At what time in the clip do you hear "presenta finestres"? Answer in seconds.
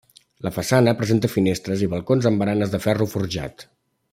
1.01-1.83